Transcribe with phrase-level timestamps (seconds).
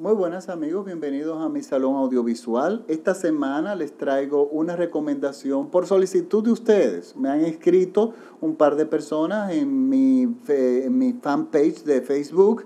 [0.00, 2.86] Muy buenas amigos, bienvenidos a mi salón audiovisual.
[2.88, 7.14] Esta semana les traigo una recomendación por solicitud de ustedes.
[7.16, 12.64] Me han escrito un par de personas en mi, en mi fanpage de Facebook,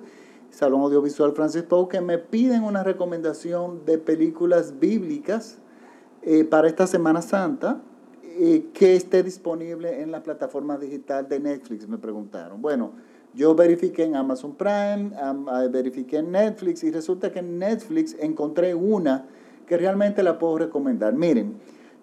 [0.50, 5.58] Salón Audiovisual Francis Poe, que me piden una recomendación de películas bíblicas
[6.22, 7.82] eh, para esta Semana Santa
[8.22, 12.62] eh, que esté disponible en la plataforma digital de Netflix, me preguntaron.
[12.62, 12.92] Bueno,
[13.34, 18.74] yo verifiqué en Amazon Prime, ah, verifiqué en Netflix y resulta que en Netflix encontré
[18.74, 19.26] una
[19.66, 21.14] que realmente la puedo recomendar.
[21.14, 21.54] Miren,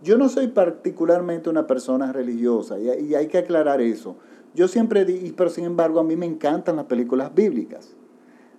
[0.04, 4.18] yo no soy particularmente una persona religiosa y, hay que aclarar eso.
[4.54, 7.96] Yo siempre di, pero sin embargo a mí me encantan las películas bíblicas.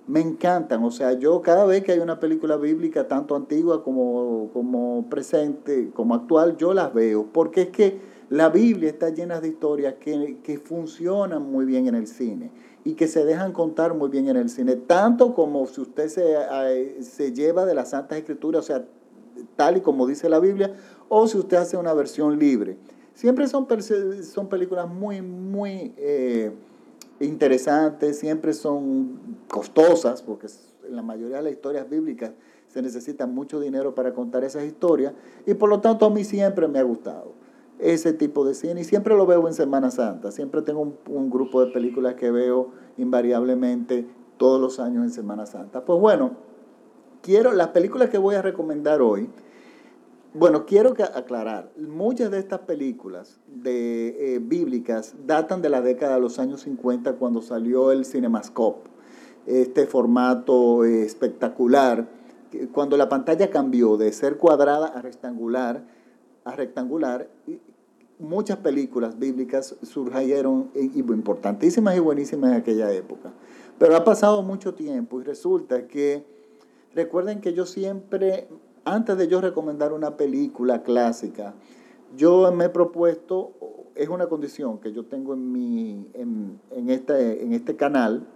[0.06, 4.50] Me encantan, o sea, yo cada vez que hay una película bíblica, tanto antigua como,
[4.52, 8.00] como presente, como actual, yo las veo, porque es que
[8.32, 12.50] la Biblia está llena de historias que, funcionan muy bien en el cine
[12.84, 16.34] y que se dejan contar muy bien en el cine, tanto como si usted se,
[16.34, 18.84] eh, se lleva de las Santas Escrituras, o sea,
[19.56, 20.74] tal y como dice la Biblia,
[21.08, 22.76] o si usted hace una versión libre.
[23.14, 23.66] Siempre son,
[24.22, 26.50] son películas muy, muy eh,
[27.20, 30.48] interesantes, siempre son costosas, porque
[30.88, 32.32] en la mayoría de las historias bíblicas
[32.66, 35.12] se necesita mucho dinero para contar esas historias,
[35.46, 37.41] y por lo tanto a mí siempre me ha gustado
[37.82, 40.30] ese tipo de cine y siempre lo veo en Semana Santa.
[40.30, 45.84] Siempre tengo un, grupo de películas que veo invariablemente todos los años en Semana Santa.
[45.84, 46.36] Pues bueno,
[47.22, 49.28] quiero las películas que voy a recomendar hoy.
[50.34, 56.22] Bueno, quiero aclarar, muchas de estas películas de, eh, bíblicas datan de la década de
[56.22, 58.88] los años 50 cuando salió el Cinemascope,
[59.44, 62.08] este formato eh, espectacular,
[62.72, 65.84] cuando la pantalla cambió de ser cuadrada a rectangular,
[66.44, 67.28] a rectangular,
[68.22, 73.32] muchas películas bíblicas surgieron importantísimas y buenísimas en aquella época.
[73.78, 76.24] Pero ha pasado mucho tiempo y resulta que,
[76.94, 78.48] recuerden que yo siempre,
[78.84, 81.54] antes de yo recomendar una película clásica,
[82.16, 83.52] yo me he propuesto,
[83.94, 88.26] es una condición que yo tengo en, mi, en, en, este, en este canal,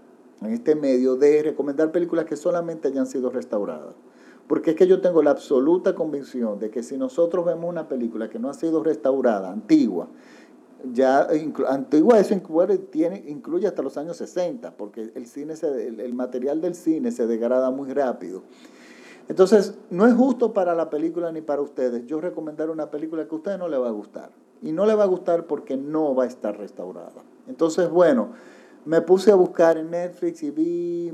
[0.43, 3.95] en este medio, de recomendar películas que solamente hayan sido restauradas.
[4.49, 8.29] Porque es que yo tengo la absoluta convicción de que si nosotros vemos una película
[8.29, 10.09] que no ha sido restaurada, antigua,
[10.93, 11.29] ya
[11.69, 16.61] antigua eso incluye, tiene, incluye hasta los años 60, porque el, cine se, el, material
[16.61, 18.43] del cine se degrada muy rápido.
[19.29, 23.35] Entonces, no es justo para la película ni para ustedes yo recomendar una película que
[23.35, 24.31] a ustedes no le va a gustar.
[24.63, 27.25] Y no le va a gustar porque no va a estar restaurada.
[27.49, 28.31] Entonces, bueno,
[28.85, 31.13] me puse a buscar en Netflix y vi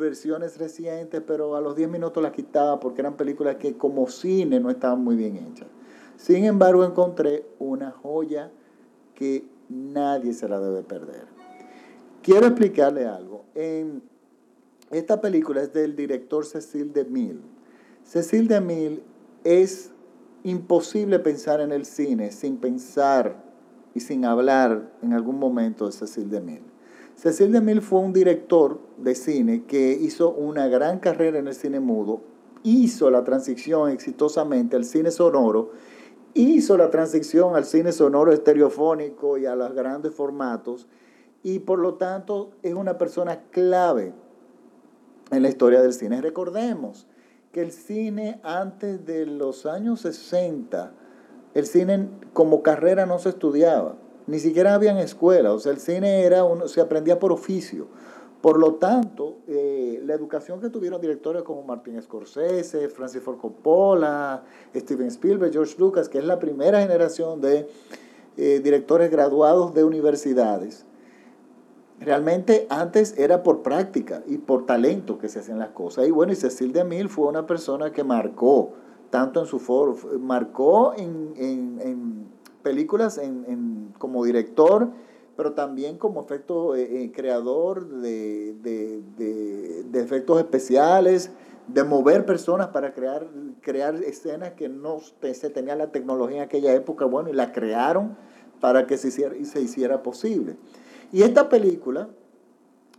[0.00, 4.58] versiones recientes, pero a los 10 minutos las quitaba porque eran películas que como cine
[4.58, 5.68] no estaban muy bien hechas.
[6.16, 8.50] Sin embargo, encontré una joya
[9.14, 11.26] que nadie se la debe perder.
[12.22, 13.44] Quiero explicarle algo.
[13.54, 14.02] En
[14.90, 17.42] esta película es del director Cecil DeMille.
[18.02, 19.02] Cecil DeMille
[19.44, 19.92] es
[20.42, 23.44] imposible pensar en el cine sin pensar
[23.94, 26.69] y sin hablar en algún momento de Cecil DeMille.
[27.20, 31.78] Cecil DeMille fue un director de cine que hizo una gran carrera en el cine
[31.78, 32.22] mudo,
[32.62, 35.70] hizo la transición exitosamente al cine sonoro,
[36.32, 40.88] hizo la transición al cine sonoro estereofónico y a los grandes formatos,
[41.42, 44.14] y por lo tanto es una persona clave
[45.30, 46.22] en la historia del cine.
[46.22, 47.06] Recordemos
[47.52, 50.94] que el cine antes de los años 60,
[51.52, 53.96] el cine como carrera no se estudiaba
[54.30, 57.88] ni siquiera habían escuelas, o sea, el cine era uno, se aprendía por oficio.
[58.40, 64.44] Por lo tanto, eh, la educación que tuvieron directores como Martin Scorsese, Francis Ford Coppola,
[64.74, 67.68] Steven Spielberg, George Lucas, que es la primera generación de
[68.36, 70.86] eh, directores graduados de universidades,
[71.98, 76.06] realmente antes era por práctica y por talento que se hacían las cosas.
[76.06, 78.74] Y bueno, y Cecil DeMille fue una persona que marcó,
[79.10, 84.90] tanto en su foro, marcó en, en películas en, como director,
[85.36, 89.02] pero también como efecto eh, eh, creador de,
[89.94, 91.30] efectos especiales,
[91.66, 93.26] de mover personas para crear,
[93.60, 98.16] crear escenas que no se tenía la tecnología en aquella época, bueno, y la crearon
[98.60, 100.56] para que se hiciera, se hiciera posible.
[101.12, 102.08] Y esta película,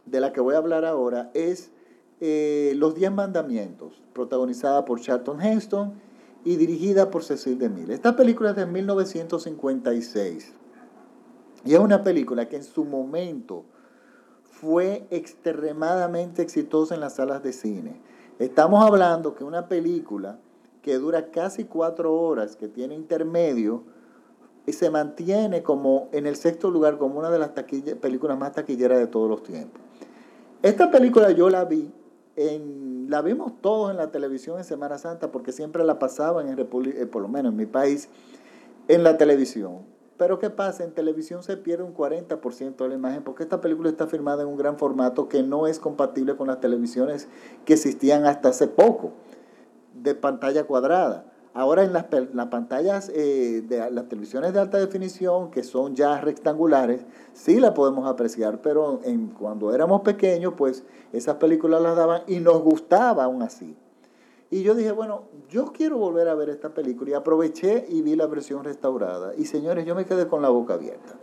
[0.05, 1.71] de la que voy a hablar ahora, es
[2.19, 5.93] eh, Los Diez Mandamientos, protagonizada por Charlton Heston
[6.43, 7.93] y dirigida por Cecil DeMille.
[7.93, 10.53] Esta película es de 1956
[11.63, 13.65] y es una película que en su momento
[14.43, 18.01] fue extremadamente exitosa en las salas de cine.
[18.39, 20.39] Estamos hablando que una película
[20.81, 23.83] que dura casi cuatro horas, que tiene intermedio,
[24.65, 28.99] y se mantiene como en el sexto lugar como una de las películas más taquilleras
[28.99, 29.81] de todos los tiempos.
[30.61, 31.91] Esta película yo la vi
[32.49, 36.57] en la vimos todos en la televisión en Semana Santa porque siempre la pasaban en
[36.57, 38.09] República, eh, por lo menos en mi país,
[38.87, 39.79] en la televisión.
[40.17, 40.83] Pero ¿qué pasa?
[40.83, 44.49] En televisión se pierde un 40% de la imagen porque esta película está filmada en
[44.49, 47.27] un gran formato que no es compatible con las televisiones
[47.65, 49.13] que existían hasta hace poco,
[49.95, 51.30] de pantalla cuadrada.
[51.53, 57.05] Ahora en las, pantallas eh, de las televisiones de alta definición, que son ya rectangulares,
[57.33, 62.39] sí la podemos apreciar, pero en, cuando éramos pequeños, pues esas películas las daban y
[62.39, 63.75] nos gustaba aún así.
[64.49, 68.15] Y yo dije, bueno, yo quiero volver a ver esta película y aproveché y vi
[68.15, 69.33] la versión restaurada.
[69.35, 71.15] Y señores, yo me quedé con la boca abierta.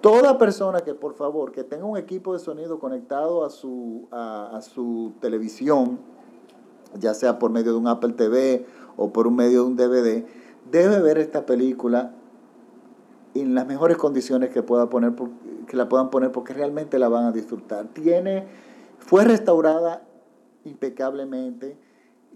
[0.00, 4.60] Toda persona que, por favor, que tenga un equipo de sonido conectado a su, a
[4.62, 5.98] su televisión,
[6.98, 8.66] ya sea por medio de un Apple TV
[8.96, 10.24] o por un medio de un DVD,
[10.70, 12.12] debe ver esta película
[13.34, 15.12] en las mejores condiciones que, pueda poner,
[15.66, 17.86] que la puedan poner porque realmente la van a disfrutar.
[17.88, 18.46] Tiene,
[18.98, 20.02] fue restaurada
[20.64, 21.76] impecablemente,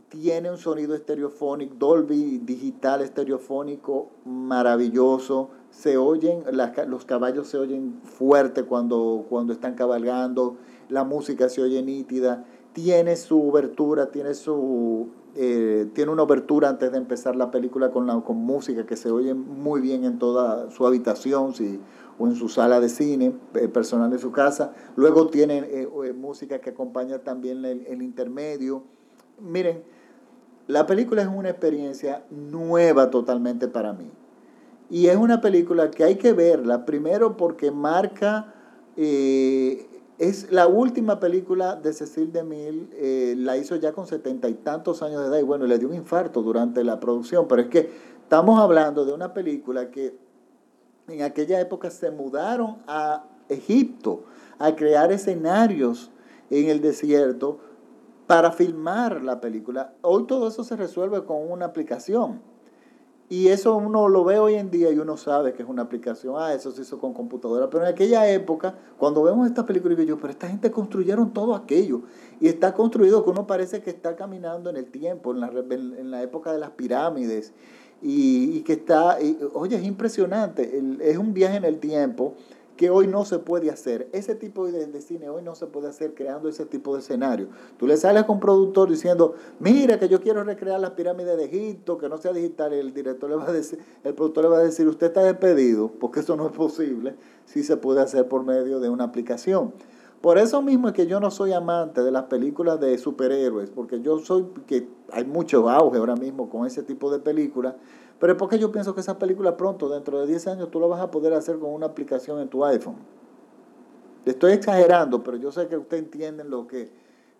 [0.08, 6.44] tiene un sonido estereofónico, Dolby digital estereofónico maravilloso, se oyen,
[6.88, 10.56] los caballos se oyen fuerte cuando, cuando están cabalgando,
[10.88, 16.90] la música se oye nítida, tiene su obertura, tiene su eh, tiene una obertura antes
[16.90, 20.70] de empezar la película con, la, con música que se oye muy bien en toda
[20.70, 21.80] su habitación si,
[22.18, 24.72] o en su sala de cine eh, personal de su casa.
[24.96, 28.82] Luego tiene eh, música que acompaña también el, el, intermedio.
[29.40, 29.84] Miren,
[30.66, 34.10] la película es una experiencia nueva totalmente para mí.
[34.90, 38.54] Y es una película que hay que verla, primero porque marca
[40.20, 45.02] es la última película de Cecil DeMille, eh, la hizo ya con setenta y tantos
[45.02, 47.90] años de edad y bueno, le dio un infarto durante la producción, pero es que
[48.22, 50.14] estamos hablando de una película que
[51.08, 54.24] en aquella época se mudaron a Egipto
[54.58, 56.10] a crear escenarios
[56.50, 57.58] en el desierto
[58.26, 59.94] para filmar la película.
[60.02, 62.42] Hoy todo eso se resuelve con una aplicación.
[63.30, 66.34] Y eso uno lo ve hoy en día y uno sabe que es una aplicación.
[66.36, 67.70] Ah, eso se hizo con computadora.
[67.70, 72.02] Pero en aquella época, cuando vemos esta película, yo, pero esta gente construyeron todo aquello.
[72.40, 76.10] Y está construido que uno parece que está caminando en el tiempo, en la, en
[76.10, 77.52] la época de las pirámides.
[78.02, 79.18] Y, y que está,
[79.54, 80.82] oye, es impresionante.
[81.00, 82.34] es un viaje en el tiempo
[82.80, 84.08] que hoy no se puede hacer.
[84.14, 87.48] Ese tipo de, cine hoy no se puede hacer creando ese tipo de escenario.
[87.76, 91.44] Tú le sales con un productor diciendo, mira que yo quiero recrear las pirámides de
[91.44, 94.50] Egipto, que no sea digital, y el director le va a decir, el productor le
[94.50, 98.28] va a decir, usted está despedido, porque eso no es posible, si se puede hacer
[98.28, 99.74] por medio de una aplicación.
[100.20, 104.00] Por eso mismo es que yo no soy amante de las películas de superhéroes, porque
[104.02, 107.74] yo soy, que hay mucho auge ahora mismo con ese tipo de películas,
[108.18, 110.90] pero es porque yo pienso que esa película pronto, dentro de 10 años, tú lo
[110.90, 112.96] vas a poder hacer con una aplicación en tu iPhone.
[114.26, 116.90] Estoy exagerando, pero yo sé que ustedes entienden lo que,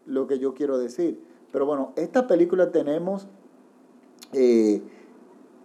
[0.07, 1.23] lo que yo quiero decir.
[1.53, 3.27] Pero bueno, esta película tenemos
[4.33, 4.83] eh,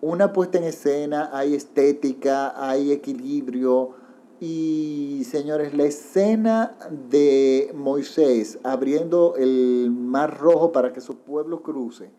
[0.01, 3.91] una puesta en escena, hay estética, hay equilibrio.
[4.39, 12.09] Y señores, la escena de Moisés abriendo el mar rojo para que su pueblo cruce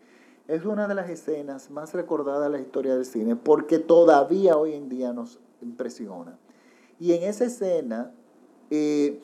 [0.47, 4.73] es una de las escenas más recordadas de la historia del cine porque todavía hoy
[4.73, 6.39] en día nos impresiona.
[6.99, 8.11] Y en esa escena
[8.71, 9.21] eh,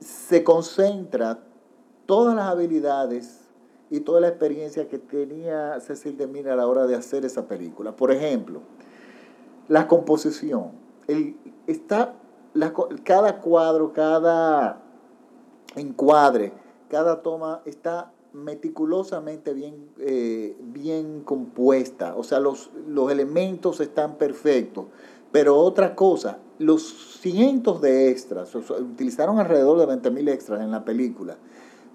[0.00, 1.38] se concentra
[2.04, 3.40] todas las habilidades
[3.88, 7.46] y toda la experiencia que tenía Cecil de Mira a la hora de hacer esa
[7.46, 7.94] película.
[7.94, 8.60] Por ejemplo,
[9.68, 10.81] la composición.
[11.66, 12.16] Está
[13.04, 14.82] cada cuadro, cada
[15.76, 16.52] encuadre,
[16.88, 24.86] cada toma está meticulosamente bien, eh, bien compuesta, o sea, los, los elementos están perfectos.
[25.30, 31.38] Pero otra cosa, los cientos de extras, utilizaron alrededor de 20.000 extras en la película,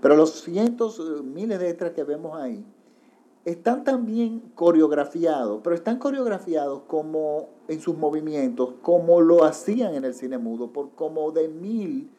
[0.01, 2.65] pero los cientos, eh, miles de extras que vemos ahí,
[3.47, 10.13] están también coreografiados, pero están coreografiados como en sus movimientos, como lo hacían en el
[10.13, 12.11] cine mudo, por como de mil,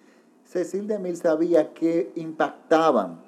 [0.46, 3.20] Cecil de Mil sabía que impactaban.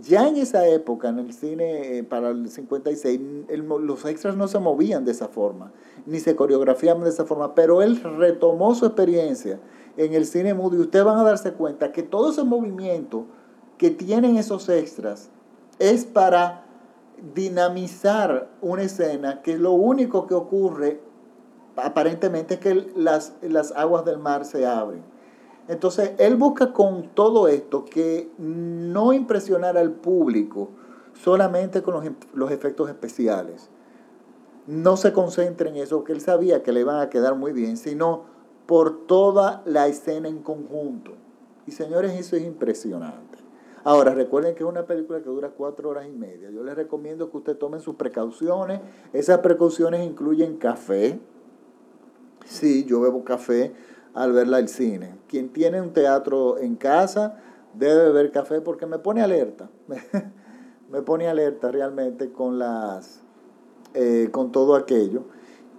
[0.00, 3.20] Ya en esa época, en el cine eh, para el 56,
[3.58, 5.72] los extras no se movían de esa forma,
[6.06, 9.58] ni se coreografiaban de esa forma, pero él retomó su experiencia
[9.96, 13.26] en el cine mudo y ustedes van a darse cuenta que todo ese movimiento
[13.76, 15.30] que tienen esos extras
[15.80, 16.69] es para
[17.34, 21.00] dinamizar una escena que lo único que ocurre
[21.76, 25.02] aparentemente es que las, las aguas del mar se abren.
[25.68, 30.70] Entonces, él busca con todo esto que no impresionar al público
[31.14, 33.70] solamente con los, em, los efectos especiales.
[34.66, 37.76] No se concentre en eso, que él sabía que le iban a quedar muy bien,
[37.76, 38.24] sino
[38.66, 41.12] por toda la escena en conjunto.
[41.66, 43.29] Y señores, eso es impresionante.
[43.82, 46.50] Ahora, recuerden que es una película que dura cuatro horas y media.
[46.50, 48.80] Yo les recomiendo que usted tomen sus precauciones.
[49.12, 51.18] Esas precauciones incluyen café.
[52.44, 53.72] Sí, yo bebo café
[54.14, 55.16] al verla al cine.
[55.28, 57.38] Quien tiene un teatro en casa
[57.74, 59.70] debe beber café porque me pone alerta.
[60.90, 63.22] me pone alerta realmente con las
[63.94, 65.24] eh, con todo aquello.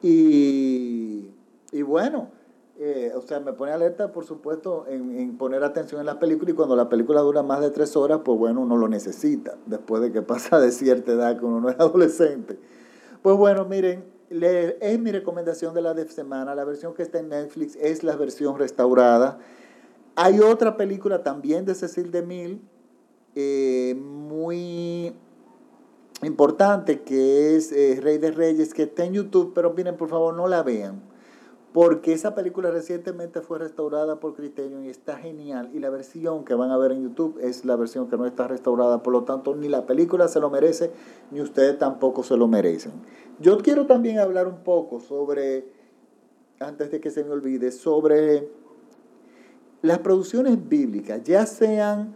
[0.01, 1.31] Y,
[1.71, 2.29] y bueno,
[2.83, 6.55] eh, o sea, me pone alerta, por supuesto, en, poner atención en las películas y
[6.55, 10.11] cuando la película dura más de tres horas, pues bueno, uno lo necesita, después de
[10.11, 12.57] que pasa de cierta edad, que uno no es adolescente.
[13.21, 17.29] Pues bueno, miren, es mi recomendación de la de semana, la versión que está en
[17.29, 19.37] Netflix es la versión restaurada.
[20.15, 22.61] Hay otra película también de Cecil DeMille,
[23.35, 25.15] eh, muy
[26.23, 30.33] importante, que es eh, Rey de Reyes, que está en YouTube, pero miren, por favor,
[30.33, 31.10] no la vean
[31.73, 35.69] porque esa película recientemente fue restaurada por Criterion y está genial.
[35.73, 38.47] Y la versión que van a ver en YouTube es la versión que no está
[38.47, 39.01] restaurada.
[39.01, 40.91] Por lo tanto, ni la película se lo merece,
[41.31, 42.91] ni ustedes tampoco se lo merecen.
[43.39, 45.65] Yo quiero también hablar un poco sobre,
[46.59, 48.49] antes de que se me olvide, sobre
[49.81, 52.15] las producciones bíblicas, ya sean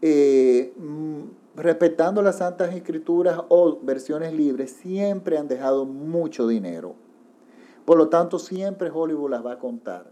[0.00, 1.22] eh, mm,
[1.54, 7.05] respetando las Santas Escrituras o versiones libres, siempre han dejado mucho dinero
[7.86, 10.10] por lo tanto, siempre Hollywood las va a contar.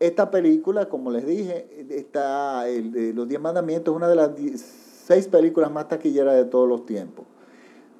[0.00, 5.28] Esta película, como les dije, está el, Los Diez Mandamientos, es una de las seis
[5.28, 7.26] películas más taquilleras de todos los tiempos.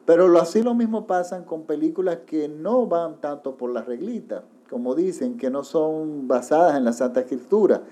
[0.07, 4.95] Pero así lo mismo pasan con películas que no van tanto por la reglita, como
[4.95, 7.83] dicen, que no son basadas en la Santa Escritura.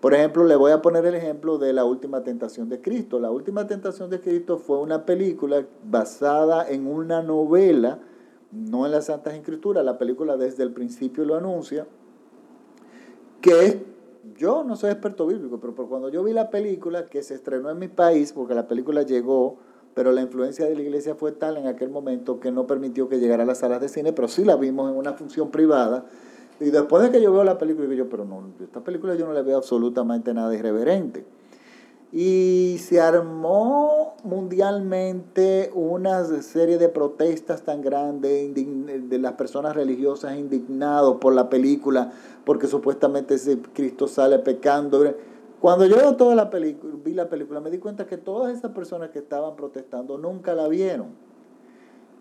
[0.00, 3.18] Por ejemplo, le voy a poner el ejemplo de La Última Tentación de Cristo.
[3.18, 7.98] La Última Tentación de Cristo fue una película basada en una novela
[8.54, 11.86] no en las Santas Escrituras, la película desde el principio lo anuncia,
[13.40, 13.84] que
[14.36, 17.78] yo no soy experto bíblico, pero cuando yo vi la película que se estrenó en
[17.78, 19.56] mi país, porque la película llegó,
[19.94, 23.18] pero la influencia de la iglesia fue tal en aquel momento que no permitió que
[23.18, 26.06] llegara a las salas de cine, pero sí la vimos en una función privada.
[26.60, 29.26] Y después de que yo veo la película, digo yo, pero no, esta película yo
[29.26, 31.24] no le veo absolutamente nada irreverente.
[32.16, 41.16] Y se armó mundialmente una serie de protestas tan grandes de las personas religiosas indignados
[41.16, 42.12] por la película,
[42.44, 45.12] porque supuestamente ese Cristo sale pecando.
[45.60, 49.10] Cuando yo toda la película, vi la película, me di cuenta que todas esas personas
[49.10, 51.08] que estaban protestando nunca la vieron.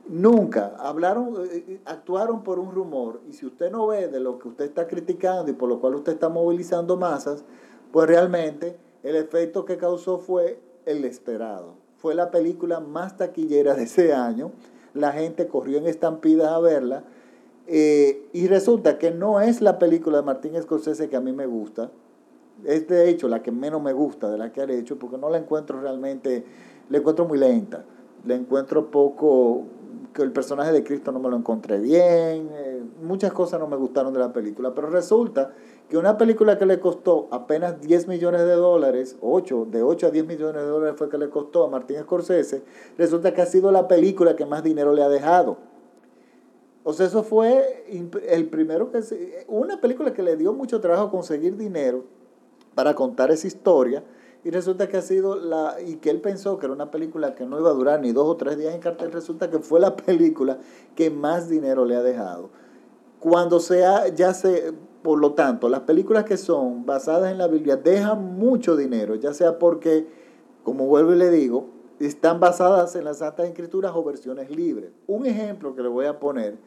[0.09, 0.75] Nunca.
[0.79, 3.21] Hablaron, eh, eh, actuaron por un rumor.
[3.29, 5.93] Y si usted no ve de lo que usted está criticando y por lo cual
[5.93, 7.45] usted está movilizando masas,
[7.91, 11.75] pues realmente el efecto que causó fue el esperado.
[11.97, 14.51] Fue la película más taquillera de ese año.
[14.93, 17.03] La gente corrió en estampidas a verla.
[17.67, 21.45] Eh, y resulta que no es la película de Martín Scorsese que a mí me
[21.45, 21.91] gusta.
[22.65, 25.29] Es de hecho la que menos me gusta de la que ha hecho porque no
[25.29, 26.45] la encuentro realmente,
[26.89, 27.83] la encuentro muy lenta.
[28.25, 29.63] La encuentro poco,
[30.13, 32.49] que el personaje de Cristo no me lo encontré bien.
[32.53, 34.73] Eh, muchas cosas no me gustaron de la película.
[34.73, 35.51] Pero resulta
[35.89, 40.11] que una película que le costó apenas 10 millones de dólares, 8, de 8 a
[40.11, 42.63] 10 millones de dólares fue que le costó a Martín Scorsese,
[42.97, 45.57] resulta que ha sido la película que más dinero le ha dejado.
[46.83, 47.85] O sea, eso fue
[48.29, 49.45] el primero que...
[49.47, 52.03] una película que le dio mucho trabajo conseguir dinero
[52.75, 54.03] para contar esa historia
[54.43, 55.77] y resulta que ha sido la...
[55.85, 58.27] y que él pensó que era una película que no iba a durar ni dos
[58.27, 60.59] o tres días en cartel, resulta que fue la película
[60.95, 62.49] que más dinero le ha dejado.
[63.19, 64.73] Cuando sea, ya se
[65.03, 69.33] por lo tanto, las películas que son basadas en la Biblia dejan mucho dinero, ya
[69.33, 70.07] sea porque,
[70.63, 71.67] como vuelvo y le digo,
[71.99, 74.91] están basadas en las Santas Escrituras o versiones libres.
[75.05, 76.57] Un ejemplo que le voy a poner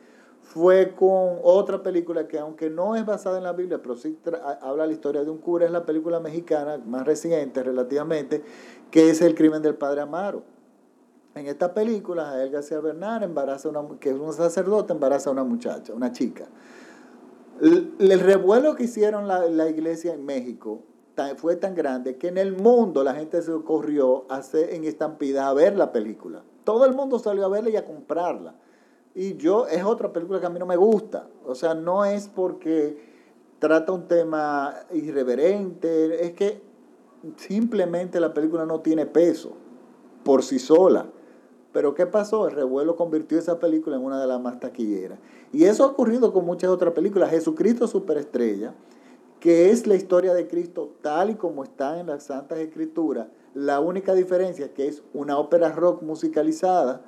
[0.48, 4.16] fue con otra película que aunque no es basada en la Biblia, pero sí
[4.62, 8.42] habla la historia de un cura, es la película mexicana más reciente relativamente,
[8.90, 10.44] que es El crimen del padre Amaro.
[11.34, 15.44] En esta película, Jael García Bernal embaraza una, que es un sacerdote, embaraza a una
[15.44, 16.46] muchacha, una chica.
[17.60, 20.82] El, revuelo que hicieron la, la iglesia en México
[21.36, 25.48] fue tan grande que en el mundo la gente se corrió a hacer en estampida
[25.48, 26.42] a ver la película.
[26.64, 28.54] Todo el mundo salió a verla y a comprarla.
[29.18, 31.26] Y yo, es otra película que a mí no me gusta.
[31.46, 32.98] O sea, no es porque
[33.58, 36.60] trata un tema irreverente, es que
[37.36, 39.54] simplemente la película no tiene peso
[40.22, 41.06] por sí sola.
[41.72, 42.46] Pero ¿qué pasó?
[42.46, 45.18] El revuelo convirtió esa película en una de las más taquilleras.
[45.50, 47.30] Y eso ha ocurrido con muchas otras películas.
[47.30, 48.74] Jesucristo Superestrella,
[49.40, 53.28] que es la historia de Cristo tal y como está en las Santas Escrituras.
[53.54, 57.00] La única diferencia es que es una ópera rock musicalizada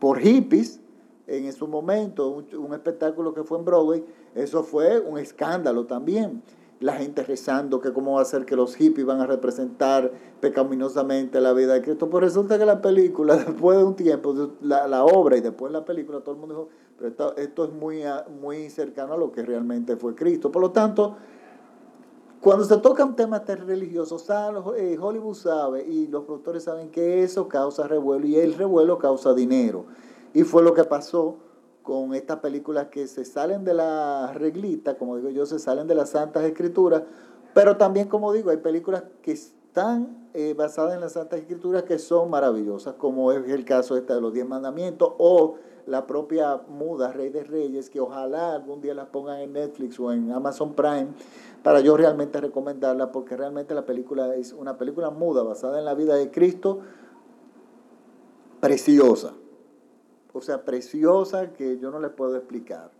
[0.00, 0.80] por hippies
[1.26, 4.04] en su momento, un, un espectáculo que fue en Broadway.
[4.34, 6.42] Eso fue un escándalo también.
[6.78, 11.40] la gente rezando que cómo va a ser que los hippies van a representar pecaminosamente
[11.40, 12.10] la vida de Cristo.
[12.10, 15.84] Pues resulta que la película, después de un tiempo, la, la obra y después la
[15.84, 16.68] película, todo el mundo dijo,
[16.98, 18.02] pero esto, esto es muy,
[18.40, 20.50] muy cercano a lo que realmente fue Cristo.
[20.50, 21.16] Por lo tanto,
[22.40, 24.24] cuando se tocan temas religiosos,
[24.76, 29.34] eh, Hollywood sabe y los productores saben que eso causa revuelo y el revuelo causa
[29.34, 29.84] dinero.
[30.36, 31.38] Y fue lo que pasó
[31.82, 35.94] con estas películas que se salen de la reglita, como digo yo, se salen de
[35.94, 37.04] las santas escrituras,
[37.54, 41.98] pero también, como digo, hay películas que están eh, basadas en las santas escrituras que
[41.98, 45.54] son maravillosas, como es el caso este de los diez mandamientos o
[45.86, 50.12] la propia muda Rey de Reyes, que ojalá algún día las pongan en Netflix o
[50.12, 51.08] en Amazon Prime,
[51.62, 55.94] para yo realmente recomendarla, porque realmente la película es una película muda basada en la
[55.94, 56.80] vida de Cristo,
[58.60, 59.32] preciosa
[60.38, 62.90] o sea, preciosa que yo no les puedo explicar.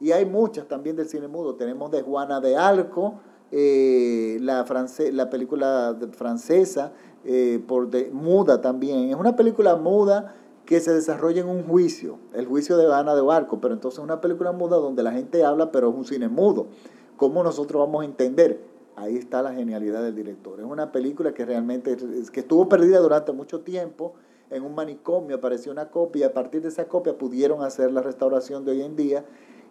[0.00, 1.54] Y hay muchas también del cine mudo.
[1.54, 3.14] Tenemos de Juana de Arco,
[3.50, 4.64] eh, la,
[5.12, 6.92] la película francesa,
[7.24, 9.10] eh, por de, muda también.
[9.10, 10.34] Es una película muda
[10.66, 14.04] que se desarrolla en un juicio, el juicio de Juana de Arco, pero entonces es
[14.04, 16.66] una película muda donde la gente habla, pero es un cine mudo.
[17.16, 18.60] ¿Cómo nosotros vamos a entender?
[18.96, 20.60] Ahí está la genialidad del director.
[20.60, 21.96] Es una película que realmente
[22.32, 24.14] que estuvo perdida durante mucho tiempo
[24.54, 28.02] en un manicomio apareció una copia y a partir de esa copia pudieron hacer la
[28.02, 29.24] restauración de hoy en día.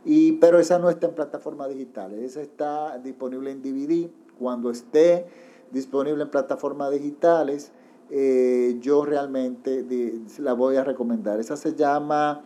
[0.04, 4.10] Y, pero esa no está en plataformas digitales, esa está disponible en DVD.
[4.38, 5.26] Cuando esté
[5.72, 7.72] disponible en plataformas digitales,
[8.10, 9.86] eh, yo realmente
[10.40, 11.40] la voy a recomendar.
[11.40, 12.42] Esa se llama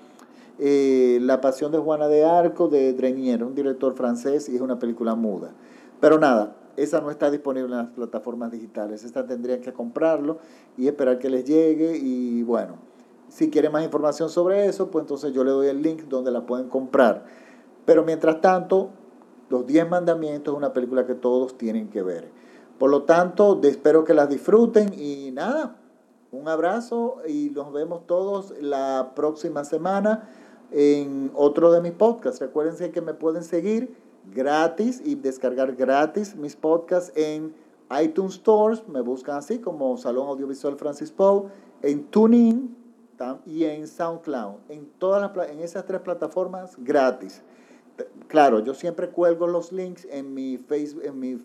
[0.59, 4.77] eh, La Pasión de Juana de Arco de Drenier, un director francés y es una
[4.77, 5.53] película muda.
[5.99, 9.03] Pero nada, esa no está disponible en las plataformas digitales.
[9.03, 10.37] Esta tendrían que comprarlo
[10.77, 11.97] y esperar que les llegue.
[11.97, 12.75] Y bueno,
[13.27, 16.45] si quieren más información sobre eso, pues entonces yo le doy el link donde la
[16.45, 17.25] pueden comprar.
[17.85, 18.91] Pero mientras tanto,
[19.49, 22.29] Los Diez Mandamientos es una película que todos tienen que ver.
[22.77, 25.77] Por lo tanto, espero que las disfruten y nada,
[26.31, 30.29] un abrazo y nos vemos todos la próxima semana
[30.71, 32.39] en otro de mis podcasts.
[32.39, 33.95] Recuérdense que me pueden seguir
[34.33, 37.53] gratis y descargar gratis mis podcasts en
[38.01, 41.49] iTunes Stores, me buscan así como Salón Audiovisual Francis Poe,
[41.81, 42.75] en TuneIn
[43.45, 47.41] y en SoundCloud, en, todas las, en esas tres plataformas gratis.
[48.27, 51.41] Claro, yo siempre cuelgo los links en mi, Facebook, en mi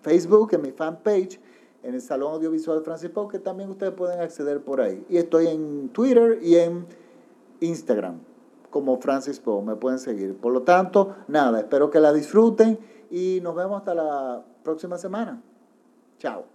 [0.00, 1.38] Facebook, en mi fanpage,
[1.82, 5.04] en el Salón Audiovisual Francis Poe, que también ustedes pueden acceder por ahí.
[5.08, 6.86] Y estoy en Twitter y en
[7.60, 8.20] Instagram
[8.74, 10.36] como Francis Poe, me pueden seguir.
[10.36, 12.76] Por lo tanto, nada, espero que la disfruten
[13.08, 15.40] y nos vemos hasta la próxima semana.
[16.18, 16.53] Chao.